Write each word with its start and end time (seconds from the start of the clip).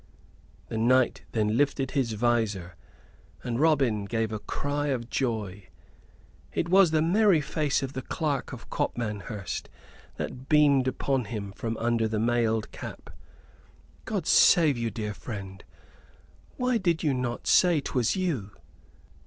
The 0.69 0.79
knight 0.79 1.25
then 1.33 1.55
lifted 1.57 1.91
his 1.91 2.13
visor, 2.13 2.75
and 3.43 3.59
Robin 3.59 4.05
gave 4.05 4.31
a 4.31 4.39
cry 4.39 4.87
of 4.87 5.11
joy. 5.11 5.67
It 6.51 6.69
was 6.69 6.89
the 6.89 7.03
merry 7.03 7.39
face 7.39 7.83
of 7.83 7.93
the 7.93 8.01
Clerk 8.01 8.51
of 8.51 8.71
Copmanhurst 8.71 9.69
that 10.17 10.49
beamed 10.49 10.87
upon 10.87 11.25
him 11.25 11.51
from 11.51 11.77
under 11.77 12.07
the 12.07 12.19
mailed 12.19 12.71
cap. 12.71 13.11
"God 14.05 14.25
save 14.25 14.75
you, 14.75 14.89
dear 14.89 15.13
friend, 15.13 15.63
why 16.57 16.79
did 16.79 17.03
you 17.03 17.13
not 17.13 17.45
say 17.45 17.79
'twas 17.79 18.15
you?" 18.15 18.53